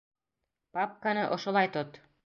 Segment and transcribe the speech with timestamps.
[0.77, 2.05] Папканы ошолай тот.